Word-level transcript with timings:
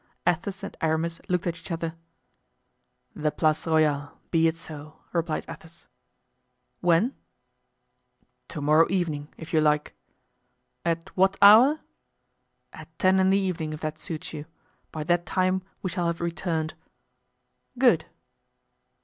Athos 0.25 0.63
and 0.63 0.75
Aramis 0.81 1.21
looked 1.29 1.45
at 1.45 1.55
each 1.59 1.69
other. 1.69 1.93
"The 3.13 3.29
Place 3.29 3.67
Royale—be 3.67 4.47
it 4.47 4.55
so!" 4.57 4.97
replied 5.13 5.45
Athos. 5.47 5.89
"When?" 6.79 7.15
"To 8.47 8.61
morrow 8.61 8.87
evening, 8.89 9.31
if 9.37 9.53
you 9.53 9.61
like!" 9.61 9.93
"At 10.83 11.15
what 11.15 11.37
hour?" 11.39 11.81
"At 12.73 12.87
ten 12.97 13.19
in 13.19 13.29
the 13.29 13.37
evening, 13.37 13.73
if 13.73 13.81
that 13.81 13.99
suits 13.99 14.33
you; 14.33 14.45
by 14.91 15.03
that 15.03 15.27
time 15.27 15.61
we 15.83 15.91
shall 15.91 16.07
have 16.07 16.19
returned." 16.19 16.73
"Good." 17.77 18.07